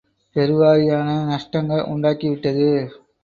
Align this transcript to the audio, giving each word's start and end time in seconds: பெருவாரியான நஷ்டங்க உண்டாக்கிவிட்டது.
பெருவாரியான 0.35 1.09
நஷ்டங்க 1.27 1.77
உண்டாக்கிவிட்டது. 1.87 2.67